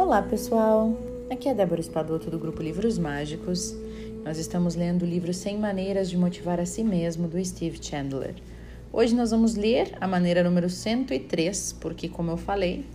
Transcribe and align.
Olá, 0.00 0.22
pessoal! 0.22 0.96
Aqui 1.30 1.46
é 1.46 1.52
Débora 1.52 1.78
Espadoto 1.78 2.30
do 2.30 2.38
grupo 2.38 2.62
Livros 2.62 2.96
Mágicos. 2.96 3.76
Nós 4.24 4.38
estamos 4.38 4.74
lendo 4.74 5.02
o 5.02 5.06
livro 5.06 5.32
100 5.32 5.58
Maneiras 5.58 6.08
de 6.08 6.16
Motivar 6.16 6.58
a 6.58 6.64
Si 6.64 6.82
Mesmo, 6.82 7.28
do 7.28 7.44
Steve 7.44 7.78
Chandler. 7.82 8.34
Hoje 8.90 9.14
nós 9.14 9.30
vamos 9.30 9.56
ler 9.56 9.92
a 10.00 10.08
maneira 10.08 10.42
número 10.42 10.70
103, 10.70 11.74
porque, 11.74 12.08
como 12.08 12.30
eu 12.30 12.38
falei, 12.38 12.86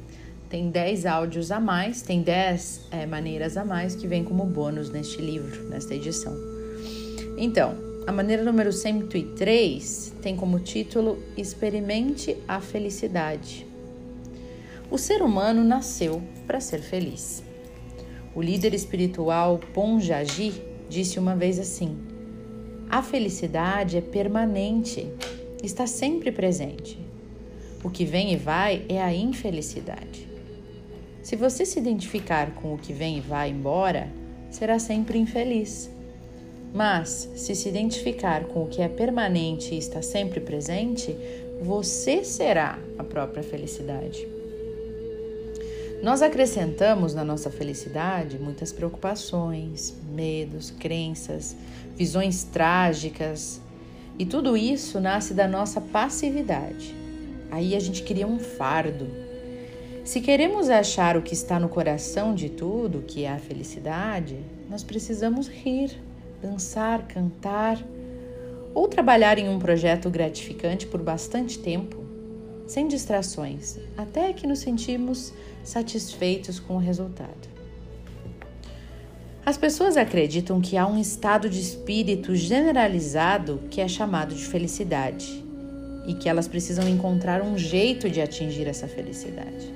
tem 0.50 0.72
10 0.72 1.06
áudios 1.06 1.52
a 1.52 1.60
mais, 1.60 2.02
tem 2.02 2.24
10 2.24 2.88
é, 2.90 3.06
maneiras 3.06 3.56
a 3.56 3.64
mais 3.64 3.96
que 3.96 4.08
vem 4.08 4.24
como 4.24 4.44
bônus 4.44 4.90
neste 4.90 5.22
livro, 5.22 5.70
nesta 5.70 5.94
edição. 5.94 6.34
Então, 7.38 7.76
a 8.08 8.12
maneira 8.12 8.44
número 8.44 8.74
103 8.74 10.16
tem 10.24 10.36
como 10.36 10.60
título 10.60 11.20
Experimente 11.38 12.36
a 12.48 12.60
Felicidade. 12.60 13.75
O 14.90 14.98
ser 14.98 15.24
humano 15.24 15.64
nasceu 15.64 16.22
para 16.46 16.60
ser 16.60 16.80
feliz. 16.80 17.44
O 18.36 18.42
líder 18.42 18.74
espiritual 18.74 19.60
Ponjaji 19.74 20.62
disse 20.88 21.18
uma 21.18 21.36
vez 21.36 21.58
assim: 21.60 21.98
A 22.90 23.02
felicidade 23.02 23.98
é 23.98 24.02
permanente, 24.02 25.08
está 25.64 25.88
sempre 25.88 26.32
presente. 26.32 27.00
O 27.84 27.90
que 27.90 28.06
vem 28.06 28.34
e 28.34 28.36
vai 28.36 28.86
é 28.88 29.02
a 29.02 29.14
infelicidade. 29.14 30.28
Se 31.24 31.36
você 31.36 31.66
se 31.66 31.80
identificar 31.80 32.52
com 32.54 32.74
o 32.74 32.78
que 32.78 32.94
vem 32.94 33.18
e 33.18 33.22
vai 33.22 33.50
embora, 33.50 34.08
será 34.52 34.78
sempre 34.78 35.18
infeliz. 35.18 35.90
Mas, 36.74 37.32
se 37.36 37.56
se 37.56 37.70
identificar 37.70 38.46
com 38.46 38.64
o 38.64 38.68
que 38.68 38.82
é 38.82 38.88
permanente 38.88 39.74
e 39.74 39.78
está 39.78 40.02
sempre 40.02 40.40
presente, 40.40 41.16
você 41.62 42.24
será 42.24 42.78
a 42.98 43.04
própria 43.04 43.42
felicidade. 43.42 44.35
Nós 46.04 46.22
acrescentamos 46.22 47.14
na 47.14 47.24
nossa 47.24 47.50
felicidade 47.50 48.38
muitas 48.38 48.72
preocupações, 48.72 49.94
medos, 50.14 50.70
crenças, 50.72 51.56
visões 51.96 52.44
trágicas, 52.44 53.62
e 54.18 54.26
tudo 54.26 54.56
isso 54.56 55.00
nasce 55.00 55.34
da 55.34 55.48
nossa 55.48 55.82
passividade. 55.82 56.96
Aí 57.52 57.76
a 57.76 57.80
gente 57.80 58.04
cria 58.04 58.28
um 58.28 58.40
fardo. 58.40 59.08
Se 60.04 60.22
queremos 60.22 60.70
achar 60.70 61.18
o 61.18 61.22
que 61.22 61.34
está 61.34 61.60
no 61.60 61.68
coração 61.68 62.36
de 62.36 62.50
tudo, 62.50 63.02
que 63.02 63.24
é 63.24 63.32
a 63.32 63.40
felicidade, 63.40 64.38
nós 64.70 64.84
precisamos 64.84 65.48
rir, 65.48 65.92
dançar, 66.42 67.08
cantar 67.08 67.84
ou 68.74 68.88
trabalhar 68.88 69.40
em 69.40 69.50
um 69.50 69.58
projeto 69.58 70.10
gratificante 70.10 70.86
por 70.86 71.02
bastante 71.02 71.58
tempo 71.58 72.05
sem 72.68 72.88
distrações, 72.88 73.78
até 73.98 74.34
que 74.34 74.48
nos 74.48 74.60
sentimos 74.60 75.34
satisfeitos 75.64 76.60
com 76.60 76.76
o 76.76 76.80
resultado. 76.80 77.56
As 79.46 79.58
pessoas 79.58 79.96
acreditam 79.96 80.60
que 80.60 80.76
há 80.76 80.88
um 80.88 81.00
estado 81.00 81.48
de 81.48 81.60
espírito 81.60 82.36
generalizado 82.36 83.62
que 83.70 83.80
é 83.80 83.88
chamado 83.88 84.34
de 84.34 84.44
felicidade 84.44 85.44
e 86.08 86.16
que 86.16 86.28
elas 86.28 86.48
precisam 86.48 86.88
encontrar 86.88 87.44
um 87.44 87.56
jeito 87.56 88.10
de 88.10 88.22
atingir 88.22 88.68
essa 88.68 88.88
felicidade. 88.88 89.72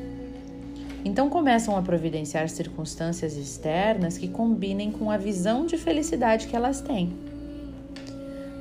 Então 1.05 1.29
começam 1.29 1.77
a 1.77 1.81
providenciar 1.81 2.49
circunstâncias 2.49 3.37
externas 3.37 4.17
que 4.17 4.27
combinem 4.27 4.91
com 4.91 5.09
a 5.09 5.17
visão 5.17 5.65
de 5.65 5.77
felicidade 5.77 6.47
que 6.47 6.55
elas 6.55 6.81
têm. 6.81 7.13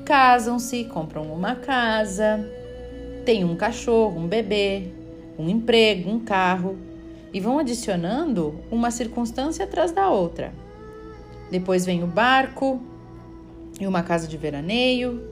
Casam-se, 0.04 0.84
compram 0.84 1.24
uma 1.24 1.54
casa, 1.54 2.38
tem 3.28 3.44
um 3.44 3.54
cachorro, 3.54 4.18
um 4.18 4.26
bebê, 4.26 4.84
um 5.38 5.50
emprego, 5.50 6.08
um 6.08 6.18
carro 6.18 6.78
e 7.30 7.38
vão 7.38 7.58
adicionando 7.58 8.58
uma 8.70 8.90
circunstância 8.90 9.66
atrás 9.66 9.92
da 9.92 10.08
outra. 10.08 10.50
Depois 11.50 11.84
vem 11.84 12.02
o 12.02 12.06
barco 12.06 12.80
e 13.78 13.86
uma 13.86 14.02
casa 14.02 14.26
de 14.26 14.34
veraneio. 14.38 15.22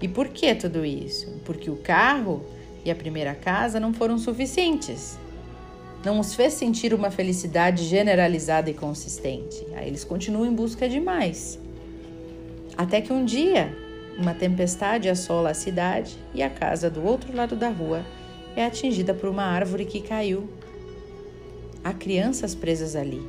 E 0.00 0.08
por 0.08 0.28
que 0.28 0.54
tudo 0.54 0.86
isso? 0.86 1.38
Porque 1.44 1.68
o 1.68 1.76
carro 1.76 2.46
e 2.82 2.90
a 2.90 2.94
primeira 2.94 3.34
casa 3.34 3.78
não 3.78 3.92
foram 3.92 4.16
suficientes. 4.16 5.18
Não 6.02 6.18
os 6.18 6.34
fez 6.34 6.54
sentir 6.54 6.94
uma 6.94 7.10
felicidade 7.10 7.84
generalizada 7.84 8.70
e 8.70 8.74
consistente. 8.74 9.66
Aí 9.74 9.86
eles 9.86 10.02
continuam 10.02 10.46
em 10.46 10.54
busca 10.54 10.88
de 10.88 10.98
mais. 10.98 11.58
Até 12.74 13.02
que 13.02 13.12
um 13.12 13.22
dia 13.22 13.81
uma 14.18 14.34
tempestade 14.34 15.08
assola 15.08 15.50
a 15.50 15.54
cidade 15.54 16.16
e 16.34 16.42
a 16.42 16.50
casa 16.50 16.90
do 16.90 17.04
outro 17.04 17.34
lado 17.34 17.56
da 17.56 17.68
rua 17.68 18.04
é 18.54 18.64
atingida 18.64 19.14
por 19.14 19.28
uma 19.28 19.44
árvore 19.44 19.84
que 19.84 20.00
caiu. 20.00 20.48
Há 21.82 21.92
crianças 21.92 22.54
presas 22.54 22.94
ali. 22.94 23.22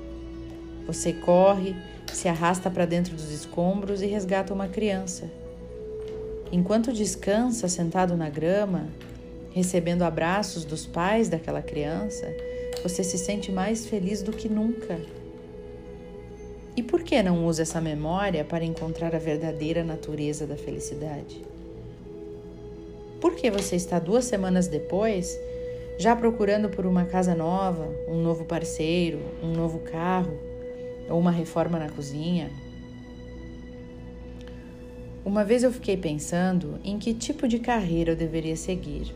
Você 0.85 1.13
corre, 1.13 1.75
se 2.11 2.27
arrasta 2.27 2.69
para 2.69 2.85
dentro 2.85 3.15
dos 3.15 3.31
escombros 3.31 4.01
e 4.01 4.05
resgata 4.05 4.53
uma 4.53 4.67
criança. 4.67 5.29
Enquanto 6.51 6.93
descansa 6.93 7.67
sentado 7.67 8.15
na 8.15 8.29
grama, 8.29 8.87
recebendo 9.51 10.03
abraços 10.03 10.65
dos 10.65 10.85
pais 10.85 11.29
daquela 11.29 11.61
criança, 11.61 12.27
você 12.83 13.03
se 13.03 13.17
sente 13.17 13.51
mais 13.51 13.87
feliz 13.87 14.21
do 14.21 14.31
que 14.31 14.49
nunca. 14.49 14.99
E 16.75 16.81
por 16.81 17.03
que 17.03 17.21
não 17.21 17.45
usa 17.45 17.61
essa 17.61 17.79
memória 17.79 18.43
para 18.43 18.65
encontrar 18.65 19.15
a 19.15 19.19
verdadeira 19.19 19.83
natureza 19.83 20.47
da 20.47 20.55
felicidade? 20.55 21.43
Por 23.21 23.35
que 23.35 23.51
você 23.51 23.75
está 23.75 23.99
duas 23.99 24.25
semanas 24.25 24.67
depois 24.67 25.39
já 25.99 26.15
procurando 26.15 26.69
por 26.69 26.87
uma 26.87 27.05
casa 27.05 27.35
nova, 27.35 27.87
um 28.07 28.19
novo 28.23 28.43
parceiro, 28.45 29.19
um 29.43 29.53
novo 29.53 29.79
carro 29.79 30.35
ou 31.07 31.19
uma 31.19 31.29
reforma 31.29 31.77
na 31.77 31.89
cozinha? 31.89 32.49
Uma 35.23 35.45
vez 35.45 35.63
eu 35.63 35.71
fiquei 35.71 35.95
pensando 35.95 36.79
em 36.83 36.97
que 36.97 37.13
tipo 37.13 37.47
de 37.47 37.59
carreira 37.59 38.13
eu 38.13 38.15
deveria 38.15 38.55
seguir. 38.55 39.13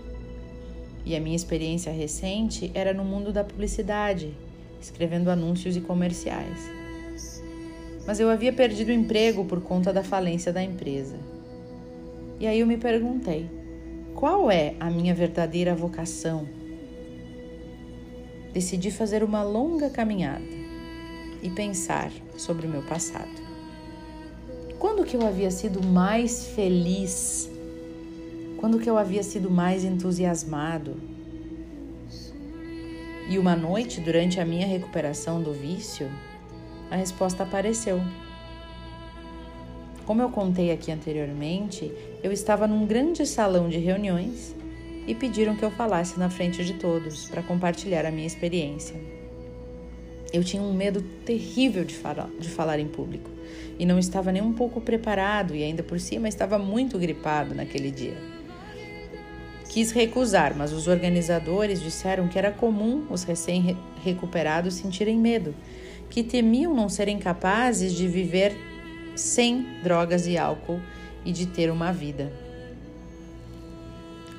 E 1.03 1.15
a 1.15 1.19
minha 1.19 1.35
experiência 1.35 1.91
recente 1.91 2.71
era 2.75 2.93
no 2.93 3.03
mundo 3.03 3.33
da 3.33 3.43
publicidade, 3.43 4.31
escrevendo 4.79 5.31
anúncios 5.31 5.75
e 5.75 5.81
comerciais 5.81 6.76
mas 8.07 8.21
eu 8.21 8.29
havia 8.29 8.53
perdido 8.53 8.87
o 8.87 8.93
emprego 8.93 9.43
por 9.43 9.59
conta 9.59 9.91
da 9.91 10.01
falência 10.01 10.53
da 10.53 10.63
empresa. 10.63 11.17
E 12.39 12.47
aí 12.47 12.61
eu 12.61 12.65
me 12.65 12.77
perguntei: 12.77 13.49
qual 14.15 14.49
é 14.49 14.75
a 14.79 14.89
minha 14.89 15.13
verdadeira 15.13 15.75
vocação? 15.75 16.47
Decidi 18.53 18.89
fazer 18.89 19.23
uma 19.23 19.43
longa 19.43 19.89
caminhada 19.89 20.45
e 21.43 21.49
pensar 21.49 22.09
sobre 22.37 22.65
o 22.65 22.69
meu 22.69 22.81
passado. 22.81 23.45
Quando 24.79 25.03
que 25.03 25.17
eu 25.17 25.27
havia 25.27 25.51
sido 25.51 25.85
mais 25.85 26.47
feliz? 26.47 27.49
Quando 28.55 28.79
que 28.79 28.89
eu 28.89 28.97
havia 28.97 29.21
sido 29.21 29.51
mais 29.51 29.83
entusiasmado? 29.83 30.95
E 33.29 33.37
uma 33.37 33.55
noite, 33.55 33.99
durante 33.99 34.39
a 34.39 34.45
minha 34.45 34.65
recuperação 34.65 35.41
do 35.41 35.51
vício, 35.51 36.09
a 36.89 36.95
resposta 36.95 37.43
apareceu. 37.43 38.01
Como 40.05 40.21
eu 40.21 40.29
contei 40.29 40.71
aqui 40.71 40.91
anteriormente, 40.91 41.91
eu 42.23 42.31
estava 42.31 42.65
num 42.65 42.85
grande 42.85 43.25
salão 43.25 43.67
de 43.67 43.77
reuniões 43.77 44.55
e 45.05 45.13
pediram 45.13 45.55
que 45.55 45.63
eu 45.63 45.71
falasse 45.71 46.17
na 46.17 46.29
frente 46.29 46.63
de 46.63 46.75
todos 46.75 47.25
para 47.25 47.43
compartilhar 47.43 48.05
a 48.05 48.11
minha 48.11 48.25
experiência. 48.25 48.95
Eu 50.31 50.43
tinha 50.43 50.61
um 50.61 50.73
medo 50.73 51.01
terrível 51.25 51.83
de 51.83 51.95
falar, 51.95 52.29
de 52.39 52.49
falar 52.49 52.79
em 52.79 52.87
público 52.87 53.29
e 53.79 53.85
não 53.85 53.99
estava 53.99 54.31
nem 54.31 54.41
um 54.41 54.53
pouco 54.53 54.81
preparado 54.81 55.55
e 55.55 55.63
ainda 55.63 55.83
por 55.83 55.99
cima 55.99 56.27
estava 56.27 56.57
muito 56.57 56.97
gripado 56.97 57.53
naquele 57.53 57.91
dia. 57.91 58.17
Quis 59.69 59.91
recusar, 59.91 60.55
mas 60.57 60.73
os 60.73 60.87
organizadores 60.87 61.81
disseram 61.81 62.27
que 62.27 62.37
era 62.37 62.51
comum 62.51 63.05
os 63.09 63.23
recém-recuperados 63.23 64.73
sentirem 64.73 65.17
medo 65.17 65.53
que 66.09 66.23
temiam 66.23 66.73
não 66.73 66.89
serem 66.89 67.19
capazes 67.19 67.93
de 67.93 68.07
viver 68.07 68.55
sem 69.15 69.65
drogas 69.83 70.27
e 70.27 70.37
álcool 70.37 70.79
e 71.25 71.31
de 71.31 71.45
ter 71.47 71.71
uma 71.71 71.91
vida. 71.91 72.31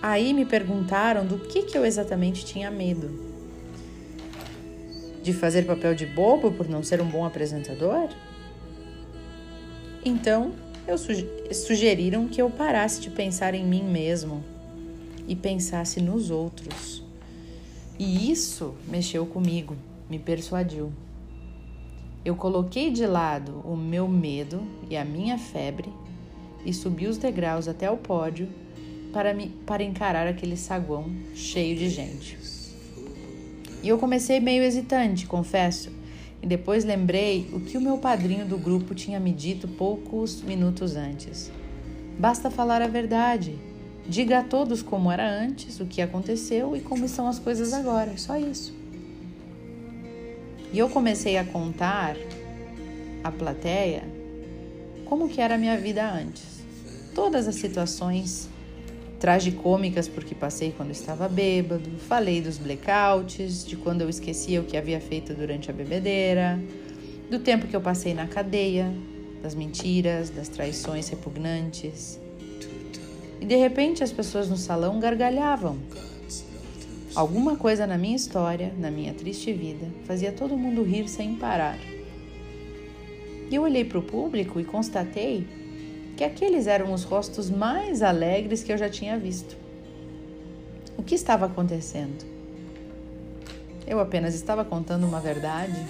Aí 0.00 0.32
me 0.32 0.44
perguntaram 0.44 1.26
do 1.26 1.38
que, 1.38 1.62
que 1.62 1.76
eu 1.76 1.84
exatamente 1.84 2.44
tinha 2.44 2.70
medo. 2.70 3.26
De 5.22 5.32
fazer 5.32 5.66
papel 5.66 5.94
de 5.94 6.06
bobo 6.06 6.52
por 6.52 6.68
não 6.68 6.82
ser 6.82 7.00
um 7.02 7.08
bom 7.08 7.24
apresentador? 7.24 8.08
Então, 10.04 10.52
eu 10.86 10.96
sugeriram 11.52 12.28
que 12.28 12.40
eu 12.40 12.48
parasse 12.48 13.00
de 13.00 13.10
pensar 13.10 13.54
em 13.54 13.66
mim 13.66 13.82
mesmo 13.82 14.42
e 15.26 15.34
pensasse 15.34 16.00
nos 16.00 16.30
outros. 16.30 17.02
E 17.98 18.30
isso 18.30 18.74
mexeu 18.86 19.26
comigo, 19.26 19.76
me 20.08 20.18
persuadiu. 20.18 20.92
Eu 22.28 22.36
coloquei 22.36 22.90
de 22.90 23.06
lado 23.06 23.62
o 23.64 23.74
meu 23.74 24.06
medo 24.06 24.60
e 24.90 24.98
a 24.98 25.02
minha 25.02 25.38
febre 25.38 25.88
e 26.62 26.74
subi 26.74 27.06
os 27.06 27.16
degraus 27.16 27.66
até 27.66 27.90
o 27.90 27.96
pódio 27.96 28.50
para, 29.14 29.32
me, 29.32 29.48
para 29.64 29.82
encarar 29.82 30.26
aquele 30.26 30.54
saguão 30.54 31.06
cheio 31.34 31.74
de 31.74 31.88
gente. 31.88 32.38
E 33.82 33.88
eu 33.88 33.96
comecei 33.96 34.40
meio 34.40 34.62
hesitante, 34.62 35.26
confesso, 35.26 35.90
e 36.42 36.46
depois 36.46 36.84
lembrei 36.84 37.48
o 37.50 37.60
que 37.60 37.78
o 37.78 37.80
meu 37.80 37.96
padrinho 37.96 38.44
do 38.44 38.58
grupo 38.58 38.94
tinha 38.94 39.18
me 39.18 39.32
dito 39.32 39.66
poucos 39.66 40.42
minutos 40.42 40.96
antes. 40.96 41.50
Basta 42.18 42.50
falar 42.50 42.82
a 42.82 42.88
verdade. 42.88 43.56
Diga 44.06 44.40
a 44.40 44.44
todos 44.44 44.82
como 44.82 45.10
era 45.10 45.26
antes, 45.26 45.80
o 45.80 45.86
que 45.86 46.02
aconteceu 46.02 46.76
e 46.76 46.80
como 46.80 47.06
estão 47.06 47.26
as 47.26 47.38
coisas 47.38 47.72
agora. 47.72 48.18
Só 48.18 48.36
isso. 48.36 48.77
E 50.72 50.78
eu 50.78 50.88
comecei 50.88 51.36
a 51.36 51.44
contar 51.44 52.16
à 53.24 53.30
plateia 53.30 54.02
como 55.04 55.28
que 55.28 55.40
era 55.40 55.54
a 55.54 55.58
minha 55.58 55.76
vida 55.78 56.08
antes. 56.08 56.62
Todas 57.14 57.48
as 57.48 57.54
situações 57.54 58.48
tragicômicas 59.18 60.06
porque 60.06 60.34
passei 60.34 60.72
quando 60.76 60.90
estava 60.90 61.28
bêbado, 61.28 61.90
falei 62.06 62.40
dos 62.40 62.58
blackouts, 62.58 63.66
de 63.66 63.76
quando 63.76 64.02
eu 64.02 64.08
esquecia 64.08 64.60
o 64.60 64.64
que 64.64 64.76
havia 64.76 65.00
feito 65.00 65.34
durante 65.34 65.70
a 65.70 65.74
bebedeira, 65.74 66.58
do 67.28 67.38
tempo 67.38 67.66
que 67.66 67.74
eu 67.74 67.80
passei 67.80 68.14
na 68.14 68.26
cadeia, 68.26 68.92
das 69.42 69.54
mentiras, 69.54 70.30
das 70.30 70.48
traições 70.48 71.08
repugnantes. 71.08 72.20
E 73.40 73.46
de 73.46 73.56
repente 73.56 74.02
as 74.02 74.12
pessoas 74.12 74.48
no 74.48 74.56
salão 74.56 75.00
gargalhavam. 75.00 75.78
Alguma 77.14 77.56
coisa 77.56 77.86
na 77.86 77.96
minha 77.96 78.14
história, 78.14 78.72
na 78.78 78.90
minha 78.90 79.14
triste 79.14 79.52
vida, 79.52 79.86
fazia 80.04 80.30
todo 80.30 80.56
mundo 80.56 80.82
rir 80.82 81.08
sem 81.08 81.34
parar. 81.36 81.78
Eu 83.50 83.62
olhei 83.62 83.84
para 83.84 83.98
o 83.98 84.02
público 84.02 84.60
e 84.60 84.64
constatei 84.64 85.46
que 86.16 86.22
aqueles 86.22 86.66
eram 86.66 86.92
os 86.92 87.04
rostos 87.04 87.48
mais 87.48 88.02
alegres 88.02 88.62
que 88.62 88.72
eu 88.72 88.76
já 88.76 88.88
tinha 88.88 89.18
visto. 89.18 89.56
O 90.96 91.02
que 91.02 91.14
estava 91.14 91.46
acontecendo? 91.46 92.26
Eu 93.86 94.00
apenas 94.00 94.34
estava 94.34 94.64
contando 94.64 95.06
uma 95.06 95.20
verdade. 95.20 95.80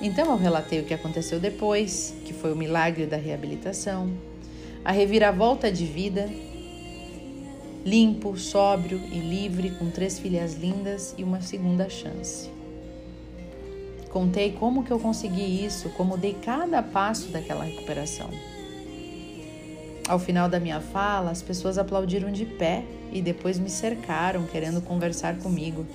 Então 0.00 0.30
eu 0.30 0.36
relatei 0.36 0.80
o 0.80 0.84
que 0.84 0.94
aconteceu 0.94 1.38
depois, 1.38 2.14
que 2.24 2.32
foi 2.32 2.50
o 2.52 2.56
milagre 2.56 3.04
da 3.04 3.18
reabilitação, 3.18 4.10
a 4.82 4.90
reviravolta 4.90 5.70
de 5.70 5.84
vida, 5.84 6.30
limpo, 7.84 8.36
sóbrio 8.36 9.00
e 9.10 9.18
livre, 9.18 9.70
com 9.70 9.90
três 9.90 10.18
filhas 10.18 10.54
lindas 10.54 11.14
e 11.16 11.24
uma 11.24 11.40
segunda 11.40 11.88
chance. 11.88 12.50
Contei 14.10 14.52
como 14.52 14.82
que 14.82 14.90
eu 14.90 14.98
consegui 14.98 15.64
isso, 15.64 15.88
como 15.90 16.16
dei 16.16 16.34
cada 16.34 16.82
passo 16.82 17.28
daquela 17.28 17.64
recuperação. 17.64 18.28
Ao 20.08 20.18
final 20.18 20.48
da 20.48 20.58
minha 20.58 20.80
fala, 20.80 21.30
as 21.30 21.40
pessoas 21.40 21.78
aplaudiram 21.78 22.32
de 22.32 22.44
pé 22.44 22.84
e 23.12 23.22
depois 23.22 23.58
me 23.58 23.70
cercaram, 23.70 24.44
querendo 24.44 24.82
conversar 24.82 25.38
comigo. 25.38 25.86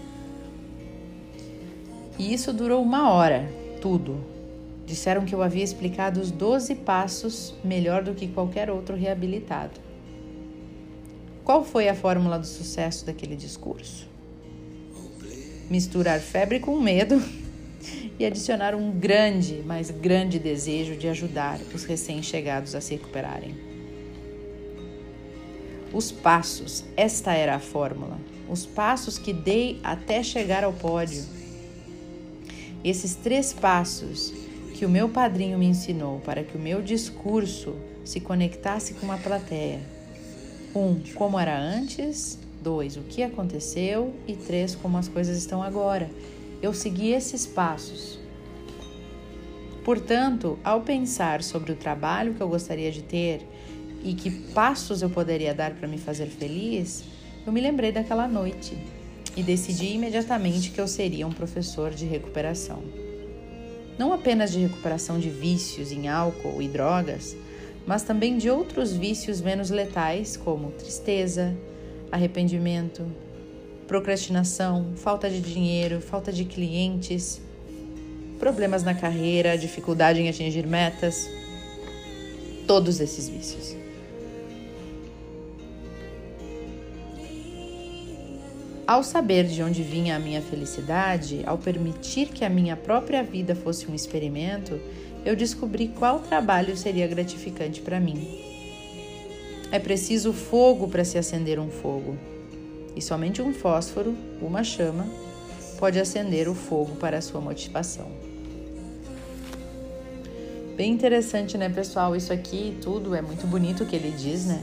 E 2.17 2.33
isso 2.33 2.53
durou 2.53 2.81
uma 2.81 3.11
hora, 3.11 3.45
tudo. 3.81 4.17
Disseram 4.85 5.25
que 5.25 5.35
eu 5.35 5.41
havia 5.41 5.63
explicado 5.63 6.21
os 6.21 6.31
12 6.31 6.75
passos 6.75 7.53
melhor 7.61 8.03
do 8.03 8.13
que 8.13 8.27
qualquer 8.27 8.69
outro 8.69 8.95
reabilitado. 8.95 9.84
Qual 11.45 11.63
foi 11.63 11.87
a 11.87 11.93
fórmula 11.93 12.39
do 12.39 12.47
sucesso 12.47 13.05
daquele 13.05 13.35
discurso? 13.35 14.07
Misturar 15.69 16.19
febre 16.19 16.59
com 16.59 16.79
medo 16.79 17.21
e 18.17 18.25
adicionar 18.25 18.73
um 18.73 18.91
grande, 18.91 19.61
mas 19.63 19.91
grande 19.91 20.39
desejo 20.39 20.95
de 20.95 21.07
ajudar 21.07 21.59
os 21.71 21.83
recém-chegados 21.83 22.73
a 22.73 22.81
se 22.81 22.95
recuperarem. 22.95 23.55
Os 25.93 26.11
passos, 26.11 26.83
esta 26.97 27.33
era 27.33 27.55
a 27.55 27.59
fórmula. 27.59 28.17
Os 28.49 28.65
passos 28.65 29.19
que 29.19 29.31
dei 29.31 29.79
até 29.83 30.23
chegar 30.23 30.63
ao 30.63 30.73
pódio. 30.73 31.23
Esses 32.83 33.13
três 33.13 33.53
passos 33.53 34.33
que 34.73 34.83
o 34.83 34.89
meu 34.89 35.09
padrinho 35.09 35.59
me 35.59 35.67
ensinou 35.67 36.19
para 36.21 36.43
que 36.43 36.57
o 36.57 36.59
meu 36.59 36.81
discurso 36.81 37.75
se 38.03 38.19
conectasse 38.19 38.95
com 38.95 39.05
uma 39.05 39.19
plateia. 39.19 39.94
Um, 40.75 40.99
como 41.15 41.39
era 41.39 41.57
antes. 41.57 42.37
Dois, 42.61 42.97
o 42.97 43.01
que 43.01 43.23
aconteceu. 43.23 44.13
E 44.27 44.35
três, 44.35 44.75
como 44.75 44.97
as 44.97 45.07
coisas 45.07 45.37
estão 45.37 45.63
agora. 45.63 46.09
Eu 46.61 46.73
segui 46.73 47.11
esses 47.11 47.45
passos. 47.47 48.19
Portanto, 49.85 50.57
ao 50.63 50.81
pensar 50.81 51.43
sobre 51.43 51.71
o 51.71 51.75
trabalho 51.75 52.33
que 52.33 52.41
eu 52.41 52.49
gostaria 52.49 52.91
de 52.91 53.03
ter 53.03 53.47
e 54.03 54.13
que 54.13 54.31
passos 54.31 55.01
eu 55.01 55.09
poderia 55.09 55.53
dar 55.53 55.75
para 55.75 55.87
me 55.87 55.97
fazer 55.97 56.25
feliz, 56.25 57.03
eu 57.45 57.53
me 57.53 57.61
lembrei 57.61 57.91
daquela 57.91 58.27
noite 58.27 58.75
e 59.37 59.43
decidi 59.43 59.93
imediatamente 59.93 60.71
que 60.71 60.81
eu 60.81 60.87
seria 60.87 61.27
um 61.27 61.31
professor 61.31 61.91
de 61.91 62.05
recuperação. 62.05 62.81
Não 63.97 64.11
apenas 64.11 64.51
de 64.51 64.59
recuperação 64.59 65.19
de 65.19 65.29
vícios 65.29 65.91
em 65.91 66.07
álcool 66.07 66.61
e 66.61 66.67
drogas, 66.67 67.37
mas 67.85 68.03
também 68.03 68.37
de 68.37 68.49
outros 68.49 68.91
vícios 68.93 69.41
menos 69.41 69.69
letais, 69.69 70.35
como 70.35 70.71
tristeza, 70.71 71.55
arrependimento, 72.11 73.05
procrastinação, 73.87 74.93
falta 74.95 75.29
de 75.29 75.39
dinheiro, 75.39 76.01
falta 76.01 76.31
de 76.31 76.45
clientes, 76.45 77.41
problemas 78.39 78.83
na 78.83 78.93
carreira, 78.93 79.57
dificuldade 79.57 80.19
em 80.19 80.29
atingir 80.29 80.65
metas, 80.65 81.29
todos 82.65 82.99
esses 82.99 83.29
vícios. 83.29 83.75
Ao 88.87 89.03
saber 89.03 89.45
de 89.45 89.63
onde 89.63 89.81
vinha 89.81 90.15
a 90.15 90.19
minha 90.19 90.43
felicidade, 90.43 91.41
ao 91.45 91.57
permitir 91.57 92.27
que 92.27 92.45
a 92.45 92.49
minha 92.49 92.75
própria 92.75 93.23
vida 93.23 93.55
fosse 93.55 93.87
um 93.89 93.95
experimento, 93.95 94.79
eu 95.25 95.35
descobri 95.35 95.87
qual 95.87 96.19
trabalho 96.19 96.77
seria 96.77 97.07
gratificante 97.07 97.81
para 97.81 97.99
mim. 97.99 98.25
É 99.71 99.79
preciso 99.79 100.31
fogo 100.31 100.87
para 100.87 101.03
se 101.03 101.17
acender 101.17 101.59
um 101.59 101.69
fogo, 101.69 102.15
e 102.95 103.01
somente 103.01 103.41
um 103.41 103.53
fósforo, 103.53 104.15
uma 104.39 104.63
chama, 104.63 105.05
pode 105.77 105.99
acender 105.99 106.47
o 106.47 106.55
fogo 106.55 106.95
para 106.95 107.17
a 107.17 107.21
sua 107.21 107.41
motivação. 107.41 108.07
Bem 110.77 110.91
interessante, 110.91 111.57
né, 111.57 111.69
pessoal? 111.69 112.15
Isso 112.15 112.31
aqui 112.31 112.77
tudo 112.81 113.15
é 113.15 113.21
muito 113.21 113.47
bonito 113.47 113.83
o 113.83 113.85
que 113.85 113.95
ele 113.95 114.11
diz, 114.11 114.45
né? 114.45 114.61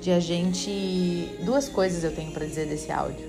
De 0.00 0.10
a 0.10 0.20
gente. 0.20 1.30
Duas 1.42 1.68
coisas 1.68 2.04
eu 2.04 2.14
tenho 2.14 2.30
para 2.32 2.44
dizer 2.44 2.66
desse 2.66 2.92
áudio. 2.92 3.26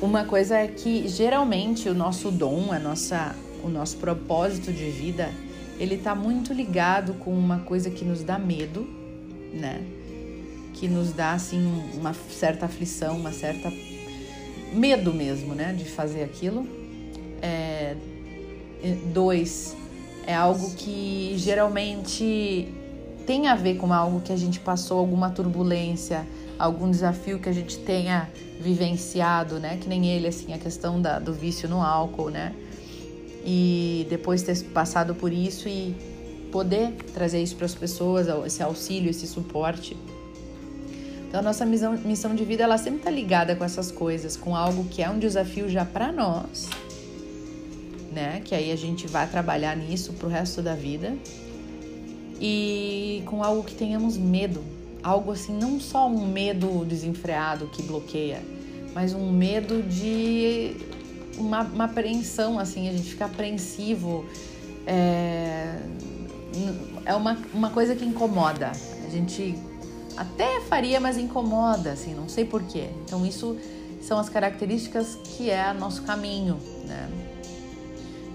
Uma 0.00 0.24
coisa 0.24 0.56
é 0.56 0.66
que 0.66 1.06
geralmente 1.06 1.86
o 1.86 1.94
nosso 1.94 2.30
dom, 2.30 2.72
a 2.72 2.78
nossa, 2.78 3.36
o 3.62 3.68
nosso 3.68 3.96
propósito 3.96 4.72
de 4.72 4.90
vida, 4.90 5.30
ele 5.78 5.94
está 5.94 6.14
muito 6.14 6.52
ligado 6.52 7.14
com 7.14 7.32
uma 7.32 7.60
coisa 7.60 7.90
que 7.90 8.04
nos 8.04 8.22
dá 8.22 8.38
medo, 8.38 8.86
né? 9.52 9.80
Que 10.74 10.88
nos 10.88 11.12
dá 11.12 11.32
assim 11.32 11.62
uma 11.94 12.14
certa 12.14 12.66
aflição, 12.66 13.16
uma 13.16 13.32
certa 13.32 13.72
medo 14.72 15.12
mesmo, 15.12 15.54
né? 15.54 15.72
De 15.72 15.84
fazer 15.84 16.22
aquilo. 16.22 16.66
É, 17.42 17.96
dois, 19.12 19.76
é 20.26 20.34
algo 20.34 20.70
que 20.72 21.34
geralmente 21.36 22.68
tem 23.26 23.48
a 23.48 23.54
ver 23.54 23.76
com 23.76 23.92
algo 23.92 24.20
que 24.20 24.32
a 24.32 24.36
gente 24.36 24.60
passou 24.60 24.98
alguma 24.98 25.30
turbulência, 25.30 26.26
algum 26.58 26.90
desafio 26.90 27.38
que 27.38 27.48
a 27.48 27.52
gente 27.52 27.78
tenha 27.78 28.28
vivenciado, 28.60 29.58
né? 29.58 29.78
Que 29.80 29.88
nem 29.88 30.06
ele, 30.06 30.28
assim, 30.28 30.52
a 30.52 30.58
questão 30.58 31.00
da, 31.00 31.18
do 31.18 31.32
vício 31.32 31.68
no 31.68 31.80
álcool, 31.80 32.30
né? 32.30 32.52
E 33.44 34.06
depois 34.10 34.42
ter 34.42 34.62
passado 34.64 35.14
por 35.14 35.32
isso 35.32 35.68
e 35.68 35.94
poder 36.50 36.92
trazer 37.14 37.42
isso 37.42 37.56
para 37.56 37.66
as 37.66 37.74
pessoas, 37.74 38.26
esse 38.46 38.62
auxílio, 38.62 39.10
esse 39.10 39.26
suporte. 39.26 39.96
Então, 41.28 41.40
a 41.40 41.42
nossa 41.42 41.64
missão, 41.64 41.96
missão 42.04 42.34
de 42.34 42.44
vida, 42.44 42.64
ela 42.64 42.76
sempre 42.76 42.98
está 42.98 43.10
ligada 43.10 43.54
com 43.54 43.64
essas 43.64 43.92
coisas, 43.92 44.36
com 44.36 44.56
algo 44.56 44.84
que 44.84 45.00
é 45.00 45.08
um 45.08 45.18
desafio 45.18 45.68
já 45.68 45.84
para 45.84 46.10
nós, 46.10 46.68
né? 48.12 48.42
Que 48.44 48.52
aí 48.54 48.72
a 48.72 48.76
gente 48.76 49.06
vai 49.06 49.28
trabalhar 49.28 49.76
nisso 49.76 50.12
pro 50.14 50.28
resto 50.28 50.60
da 50.60 50.74
vida. 50.74 51.16
E 52.40 53.22
com 53.26 53.44
algo 53.44 53.62
que 53.62 53.74
tenhamos 53.74 54.16
medo, 54.16 54.60
algo 55.02 55.30
assim, 55.30 55.56
não 55.56 55.78
só 55.78 56.08
um 56.08 56.26
medo 56.26 56.84
desenfreado 56.84 57.66
que 57.68 57.82
bloqueia, 57.82 58.42
mas 58.92 59.12
um 59.12 59.30
medo 59.30 59.82
de 59.82 60.74
uma, 61.40 61.62
uma 61.62 61.84
apreensão, 61.84 62.58
assim, 62.58 62.88
a 62.88 62.92
gente 62.92 63.10
fica 63.10 63.24
apreensivo. 63.24 64.24
É, 64.86 65.78
é 67.04 67.14
uma, 67.14 67.38
uma 67.52 67.70
coisa 67.70 67.94
que 67.94 68.04
incomoda. 68.04 68.72
A 69.04 69.10
gente 69.10 69.56
até 70.16 70.60
faria, 70.62 71.00
mas 71.00 71.16
incomoda, 71.16 71.92
assim, 71.92 72.14
não 72.14 72.28
sei 72.28 72.44
porquê. 72.44 72.88
Então, 73.04 73.24
isso 73.24 73.56
são 74.00 74.18
as 74.18 74.28
características 74.28 75.18
que 75.24 75.50
é 75.50 75.72
nosso 75.72 76.02
caminho, 76.02 76.58
né? 76.86 77.08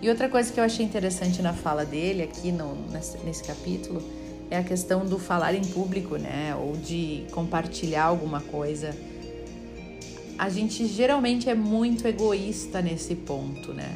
E 0.01 0.09
outra 0.09 0.29
coisa 0.29 0.51
que 0.51 0.59
eu 0.59 0.63
achei 0.63 0.85
interessante 0.85 1.41
na 1.41 1.53
fala 1.53 1.83
dele 1.83 2.21
aqui 2.21 2.51
no, 2.51 2.75
nesse, 2.91 3.17
nesse 3.19 3.43
capítulo 3.43 4.03
é 4.51 4.57
a 4.57 4.63
questão 4.63 5.05
do 5.05 5.17
falar 5.17 5.55
em 5.55 5.63
público, 5.63 6.17
né? 6.17 6.55
Ou 6.55 6.73
de 6.73 7.25
compartilhar 7.31 8.03
alguma 8.03 8.41
coisa. 8.41 8.95
A 10.37 10.49
gente 10.49 10.85
geralmente 10.85 11.49
é 11.49 11.55
muito 11.55 12.07
egoísta 12.07 12.81
nesse 12.81 13.15
ponto, 13.15 13.73
né? 13.73 13.95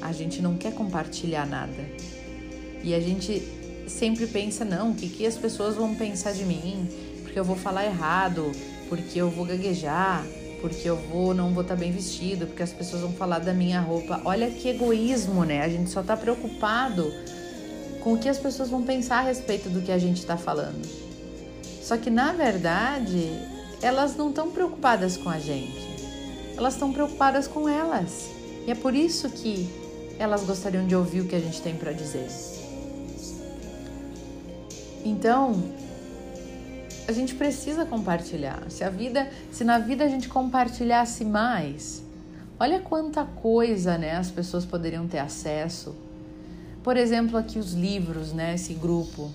A 0.00 0.12
gente 0.12 0.42
não 0.42 0.56
quer 0.56 0.72
compartilhar 0.74 1.46
nada. 1.46 1.88
E 2.82 2.94
a 2.94 3.00
gente 3.00 3.42
sempre 3.86 4.26
pensa, 4.26 4.64
não, 4.64 4.90
o 4.90 4.94
que, 4.94 5.08
que 5.08 5.26
as 5.26 5.36
pessoas 5.36 5.76
vão 5.76 5.94
pensar 5.94 6.32
de 6.32 6.44
mim? 6.44 6.88
Porque 7.22 7.38
eu 7.38 7.44
vou 7.44 7.56
falar 7.56 7.84
errado, 7.84 8.50
porque 8.88 9.20
eu 9.20 9.30
vou 9.30 9.44
gaguejar, 9.44 10.24
porque 10.60 10.88
eu 10.88 10.96
vou 10.96 11.34
não 11.34 11.52
vou 11.52 11.62
estar 11.62 11.74
tá 11.74 11.80
bem 11.80 11.92
vestido, 11.92 12.46
porque 12.46 12.62
as 12.62 12.72
pessoas 12.72 13.02
vão 13.02 13.12
falar 13.12 13.38
da 13.38 13.52
minha 13.52 13.80
roupa. 13.80 14.20
Olha 14.24 14.50
que 14.50 14.68
egoísmo, 14.68 15.44
né? 15.44 15.62
A 15.62 15.68
gente 15.68 15.90
só 15.90 16.00
está 16.00 16.16
preocupado 16.16 17.12
com 18.00 18.14
o 18.14 18.18
que 18.18 18.28
as 18.28 18.38
pessoas 18.38 18.68
vão 18.68 18.82
pensar 18.82 19.18
a 19.18 19.22
respeito 19.22 19.68
do 19.68 19.80
que 19.82 19.92
a 19.92 19.98
gente 19.98 20.18
está 20.18 20.36
falando. 20.36 20.86
Só 21.82 21.96
que 21.96 22.10
na 22.10 22.32
verdade, 22.32 23.30
elas 23.80 24.16
não 24.16 24.30
estão 24.30 24.50
preocupadas 24.50 25.16
com 25.16 25.30
a 25.30 25.38
gente. 25.38 25.86
Elas 26.56 26.74
estão 26.74 26.92
preocupadas 26.92 27.46
com 27.46 27.68
elas. 27.68 28.28
E 28.66 28.70
é 28.70 28.74
por 28.74 28.94
isso 28.94 29.30
que 29.30 29.68
elas 30.18 30.44
gostariam 30.44 30.86
de 30.86 30.96
ouvir 30.96 31.20
o 31.20 31.26
que 31.26 31.36
a 31.36 31.40
gente 31.40 31.62
tem 31.62 31.76
para 31.76 31.92
dizer. 31.92 32.28
Então, 35.04 35.62
a 37.06 37.12
gente 37.12 37.34
precisa 37.34 37.86
compartilhar. 37.86 38.64
Se 38.68 38.82
a 38.82 38.90
vida, 38.90 39.30
se 39.52 39.64
na 39.64 39.78
vida 39.78 40.04
a 40.04 40.08
gente 40.08 40.28
compartilhasse 40.28 41.24
mais, 41.24 42.02
olha 42.58 42.80
quanta 42.80 43.24
coisa, 43.24 43.96
né, 43.96 44.16
as 44.16 44.30
pessoas 44.30 44.66
poderiam 44.66 45.06
ter 45.06 45.18
acesso. 45.18 45.94
Por 46.82 46.96
exemplo, 46.96 47.38
aqui 47.38 47.58
os 47.58 47.72
livros, 47.72 48.32
né, 48.32 48.54
esse 48.54 48.74
grupo. 48.74 49.30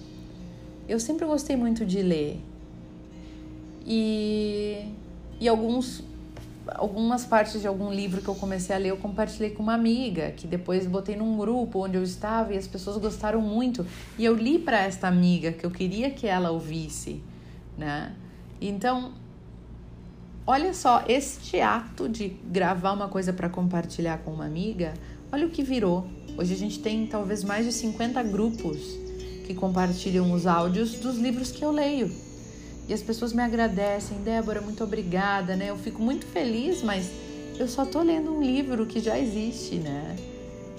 Eu 0.88 1.00
sempre 1.00 1.26
gostei 1.26 1.56
muito 1.56 1.86
de 1.86 2.02
ler. 2.02 2.40
E 3.86 4.88
e 5.40 5.48
alguns 5.48 6.04
algumas 6.68 7.26
partes 7.26 7.60
de 7.62 7.68
algum 7.68 7.92
livro 7.92 8.22
que 8.22 8.28
eu 8.28 8.36
comecei 8.36 8.76
a 8.76 8.80
ler 8.80 8.90
eu 8.90 8.98
compartilhei 8.98 9.50
com 9.50 9.62
uma 9.62 9.74
amiga, 9.74 10.32
que 10.32 10.48
depois 10.48 10.86
botei 10.86 11.16
num 11.16 11.38
grupo 11.38 11.84
onde 11.84 11.98
eu 11.98 12.04
estava 12.04 12.54
e 12.54 12.58
as 12.58 12.68
pessoas 12.68 12.98
gostaram 12.98 13.42
muito. 13.42 13.86
E 14.18 14.24
eu 14.24 14.36
li 14.36 14.58
para 14.58 14.80
esta 14.80 15.08
amiga 15.08 15.52
que 15.52 15.66
eu 15.66 15.72
queria 15.72 16.10
que 16.10 16.26
ela 16.26 16.52
ouvisse, 16.52 17.22
né? 17.78 18.14
Então, 18.62 19.12
olha 20.48 20.74
só, 20.74 21.04
este 21.08 21.60
ato 21.60 22.08
de 22.08 22.30
gravar 22.30 22.94
uma 22.94 23.10
coisa 23.10 23.34
para 23.34 23.50
compartilhar 23.50 24.20
com 24.20 24.32
uma 24.32 24.46
amiga, 24.46 24.94
olha 25.32 25.46
o 25.46 25.50
que 25.50 25.64
virou. 25.64 26.08
Hoje 26.38 26.54
a 26.54 26.58
gente 26.58 26.80
tem 26.80 27.06
talvez 27.06 27.44
mais 27.44 27.66
de 27.66 27.74
50 27.74 28.24
grupos 28.24 28.78
que 29.46 29.54
compartilham 29.54 30.32
os 30.32 30.48
áudios 30.48 30.96
dos 30.96 31.18
livros 31.18 31.52
que 31.52 31.64
eu 31.64 31.72
leio. 31.72 32.33
E 32.88 32.94
as 32.94 33.02
pessoas 33.02 33.32
me 33.32 33.42
agradecem, 33.42 34.18
Débora, 34.20 34.62
muito 34.62 34.84
obrigada, 34.84 35.56
né? 35.56 35.70
Eu 35.70 35.78
fico 35.78 36.02
muito 36.02 36.26
feliz, 36.26 36.82
mas 36.84 37.10
eu 37.58 37.68
só 37.68 37.86
tô 37.86 38.02
lendo 38.02 38.32
um 38.34 38.42
livro 38.42 38.86
que 38.86 39.00
já 39.00 39.18
existe, 39.18 39.76
né? 39.76 40.16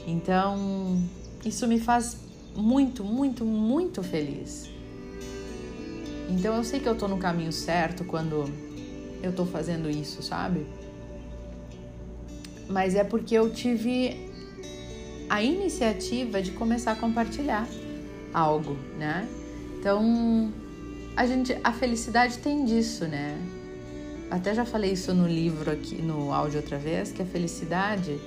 Então, 0.06 1.02
isso 1.44 1.66
me 1.66 1.80
faz 1.80 2.18
muito, 2.54 3.02
muito, 3.02 3.44
muito 3.44 4.02
feliz. 4.02 4.68
Então, 6.28 6.54
eu 6.54 6.64
sei 6.64 6.80
que 6.80 6.88
eu 6.88 6.94
tô 6.94 7.08
no 7.08 7.16
caminho 7.16 7.52
certo 7.52 8.04
quando 8.04 8.44
eu 9.22 9.32
tô 9.32 9.46
fazendo 9.46 9.88
isso, 9.88 10.22
sabe? 10.22 10.66
Mas 12.68 12.94
é 12.94 13.04
porque 13.04 13.34
eu 13.34 13.50
tive 13.50 14.30
a 15.28 15.42
iniciativa 15.42 16.42
de 16.42 16.52
começar 16.52 16.92
a 16.92 16.96
compartilhar 16.96 17.66
algo, 18.32 18.76
né? 18.98 19.26
Então, 19.78 20.52
a 21.16 21.26
gente, 21.26 21.56
a 21.62 21.72
felicidade 21.72 22.38
tem 22.38 22.64
disso, 22.64 23.06
né? 23.06 23.38
Até 24.30 24.54
já 24.54 24.64
falei 24.64 24.92
isso 24.92 25.14
no 25.14 25.28
livro 25.28 25.70
aqui, 25.70 25.96
no 25.96 26.32
áudio 26.32 26.60
outra 26.60 26.76
vez, 26.76 27.12
que 27.12 27.22
a 27.22 27.26
felicidade, 27.26 28.18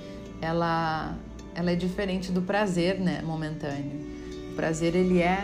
ela, 0.42 1.18
ela 1.54 1.72
é 1.72 1.76
diferente 1.76 2.32
do 2.32 2.42
prazer, 2.42 3.00
né, 3.00 3.22
momentâneo. 3.22 4.08
O 4.52 4.56
prazer, 4.56 4.96
ele 4.96 5.20
é 5.20 5.44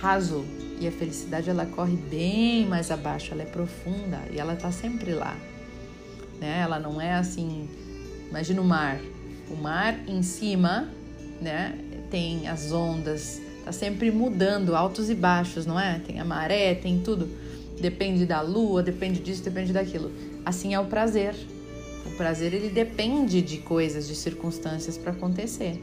raso 0.00 0.44
e 0.80 0.86
a 0.86 0.92
felicidade, 0.92 1.50
ela 1.50 1.66
corre 1.66 1.96
bem 1.96 2.66
mais 2.66 2.90
abaixo, 2.90 3.32
ela 3.32 3.42
é 3.42 3.46
profunda 3.46 4.20
e 4.32 4.38
ela 4.38 4.56
tá 4.56 4.70
sempre 4.72 5.12
lá, 5.12 5.36
né? 6.40 6.60
Ela 6.60 6.78
não 6.78 7.00
é 7.00 7.14
assim, 7.14 7.68
imagina 8.30 8.62
o 8.62 8.64
mar. 8.64 8.98
O 9.50 9.56
mar 9.56 9.98
em 10.06 10.22
cima, 10.22 10.88
né, 11.40 11.76
tem 12.10 12.48
as 12.48 12.72
ondas, 12.72 13.40
Tá 13.68 13.72
sempre 13.72 14.10
mudando, 14.10 14.74
altos 14.74 15.10
e 15.10 15.14
baixos, 15.14 15.66
não 15.66 15.78
é? 15.78 15.98
Tem 15.98 16.18
a 16.18 16.24
maré, 16.24 16.74
tem 16.74 17.00
tudo. 17.00 17.28
Depende 17.78 18.24
da 18.24 18.40
lua, 18.40 18.82
depende 18.82 19.20
disso, 19.20 19.42
depende 19.42 19.74
daquilo. 19.74 20.10
Assim 20.42 20.72
é 20.72 20.80
o 20.80 20.86
prazer. 20.86 21.34
O 22.06 22.16
prazer 22.16 22.54
ele 22.54 22.70
depende 22.70 23.42
de 23.42 23.58
coisas, 23.58 24.08
de 24.08 24.14
circunstâncias 24.14 24.96
para 24.96 25.12
acontecer, 25.12 25.78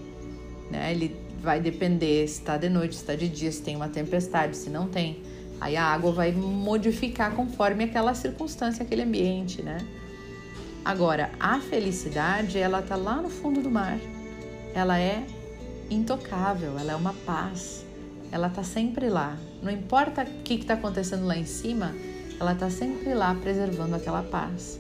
né? 0.71 0.91
Ele 0.93 1.15
vai 1.43 1.59
depender 1.59 2.27
se 2.27 2.39
está 2.39 2.57
de 2.57 2.69
noite, 2.69 2.95
se 2.95 3.01
está 3.01 3.13
de 3.13 3.29
dia, 3.29 3.51
se 3.51 3.61
tem 3.61 3.75
uma 3.75 3.87
tempestade, 3.87 4.57
se 4.57 4.71
não 4.71 4.87
tem. 4.87 5.19
Aí 5.61 5.77
a 5.77 5.83
água 5.83 6.11
vai 6.11 6.31
modificar 6.31 7.35
conforme 7.35 7.83
aquela 7.83 8.15
circunstância, 8.15 8.81
aquele 8.81 9.03
ambiente, 9.03 9.61
né? 9.61 9.77
Agora, 10.83 11.29
a 11.39 11.59
felicidade, 11.59 12.57
ela 12.57 12.81
tá 12.81 12.95
lá 12.95 13.21
no 13.21 13.29
fundo 13.29 13.61
do 13.61 13.69
mar. 13.69 13.99
Ela 14.73 14.97
é 14.97 15.23
intocável, 15.89 16.77
ela 16.77 16.91
é 16.91 16.95
uma 16.95 17.13
paz. 17.25 17.85
Ela 18.31 18.47
está 18.47 18.63
sempre 18.63 19.09
lá. 19.09 19.37
Não 19.61 19.71
importa 19.71 20.23
o 20.23 20.43
que 20.43 20.55
está 20.55 20.73
acontecendo 20.73 21.25
lá 21.25 21.37
em 21.37 21.45
cima, 21.45 21.93
ela 22.39 22.53
está 22.53 22.69
sempre 22.69 23.13
lá 23.13 23.33
preservando 23.35 23.95
aquela 23.95 24.23
paz. 24.23 24.79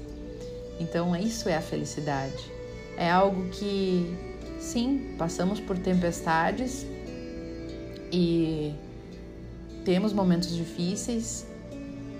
Então, 0.79 1.15
isso 1.15 1.47
é 1.47 1.55
a 1.55 1.61
felicidade. 1.61 2.51
É 2.97 3.09
algo 3.09 3.49
que, 3.49 4.13
sim, 4.59 5.15
passamos 5.17 5.59
por 5.59 5.77
tempestades 5.77 6.85
e 8.11 8.73
temos 9.83 10.11
momentos 10.13 10.53
difíceis, 10.55 11.45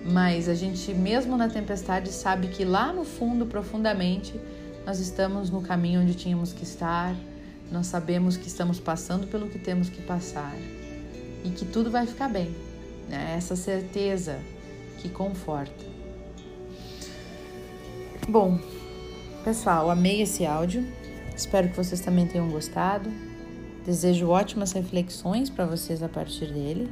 mas 0.05 0.47
a 0.47 0.53
gente, 0.53 0.93
mesmo 0.93 1.35
na 1.35 1.49
tempestade, 1.49 2.09
sabe 2.09 2.47
que 2.47 2.63
lá 2.63 2.93
no 2.93 3.03
fundo, 3.03 3.45
profundamente, 3.45 4.39
nós 4.85 4.99
estamos 4.99 5.49
no 5.49 5.61
caminho 5.61 6.01
onde 6.01 6.13
tínhamos 6.13 6.53
que 6.53 6.63
estar 6.63 7.15
nós 7.72 7.88
sabemos 7.88 8.38
que 8.38 8.48
estamos 8.48 8.79
passando 8.79 9.27
pelo 9.27 9.50
que 9.50 9.60
temos 9.60 9.89
que 9.89 10.01
passar 10.01 10.55
e 11.43 11.50
que 11.50 11.65
tudo 11.65 11.89
vai 11.91 12.05
ficar 12.05 12.29
bem. 12.29 12.55
Né? 13.10 13.36
Essa 13.38 13.55
certeza 13.55 14.39
que 14.98 15.10
conforta. 15.10 15.86
Bom, 18.27 18.60
pessoal, 19.43 19.89
amei 19.89 20.22
esse 20.22 20.45
áudio. 20.45 20.86
Espero 21.36 21.69
que 21.69 21.77
vocês 21.77 22.01
também 22.01 22.27
tenham 22.27 22.50
gostado. 22.50 23.10
Desejo 23.86 24.29
ótimas 24.29 24.72
reflexões 24.72 25.50
para 25.50 25.65
vocês 25.65 26.01
a 26.01 26.10
partir 26.10 26.51
dele. 26.51 26.91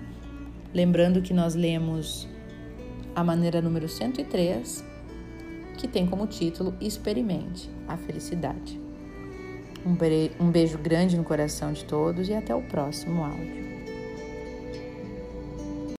Lembrando 0.74 1.22
que 1.22 1.34
nós 1.34 1.56
lemos 1.56 2.28
a 3.16 3.24
maneira 3.24 3.62
número 3.62 3.88
103, 3.88 4.84
que 5.78 5.88
tem 5.88 6.06
como 6.06 6.28
título 6.28 6.76
Experimente 6.80 7.70
a 7.88 7.98
Felicidade. 7.98 8.83
Um 9.86 10.50
beijo 10.52 10.78
grande 10.78 11.18
no 11.18 11.24
coração 11.24 11.74
de 11.74 11.84
todos 11.84 12.30
e 12.30 12.34
até 12.34 12.56
o 12.56 12.62
próximo 12.62 13.24
áudio. 13.24 13.63